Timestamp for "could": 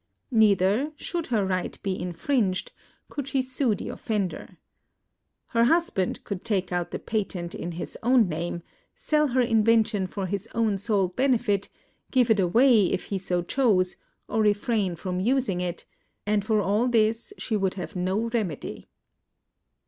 3.07-3.27, 6.23-6.43